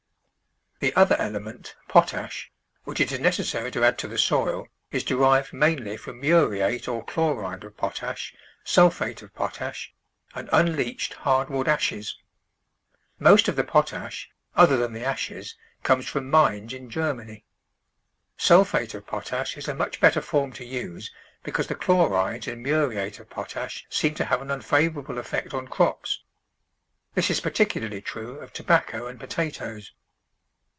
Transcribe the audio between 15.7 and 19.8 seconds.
comes from mines in Ger many. Sulphate of potash is a